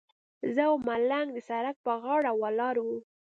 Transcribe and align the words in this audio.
زه 0.53 0.61
او 0.69 0.75
ملنګ 0.87 1.27
د 1.33 1.37
سړک 1.49 1.75
پر 1.85 1.95
غاړه 2.03 2.31
ولاړ 2.41 2.75
وو. 2.85 2.97